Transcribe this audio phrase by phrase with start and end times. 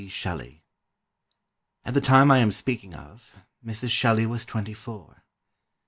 [0.07, 0.61] Shelley._]"...
[1.85, 3.91] At the time I am speaking of, Mrs.
[3.91, 5.21] Shelley was twenty four.